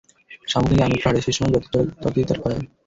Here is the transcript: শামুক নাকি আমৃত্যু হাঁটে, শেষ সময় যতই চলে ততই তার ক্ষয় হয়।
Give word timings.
শামুক 0.47 0.69
নাকি 0.71 0.83
আমৃত্যু 0.85 1.07
হাঁটে, 1.07 1.21
শেষ 1.25 1.35
সময় 1.37 1.53
যতই 1.55 1.69
চলে 1.69 1.83
ততই 2.03 2.25
তার 2.29 2.39
ক্ষয় 2.41 2.55
হয়। 2.55 2.65